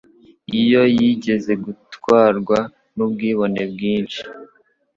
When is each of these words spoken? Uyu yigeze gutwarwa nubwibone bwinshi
Uyu 0.59 0.81
yigeze 0.97 1.51
gutwarwa 1.65 2.57
nubwibone 2.95 3.61
bwinshi 3.71 4.21